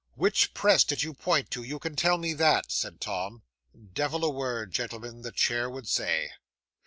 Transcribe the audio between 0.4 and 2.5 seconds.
press did you point to? you can tell me